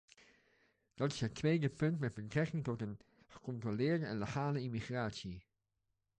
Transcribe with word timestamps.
Dat 0.93 1.13
is 1.13 1.19
het 1.21 1.35
tweede 1.35 1.69
punt 1.69 1.99
met 1.99 2.13
betrekking 2.13 2.63
tot 2.63 2.81
een 2.81 2.99
gecontroleerde 3.27 4.05
en 4.05 4.17
legale 4.19 4.61
immigratie. 4.61 5.45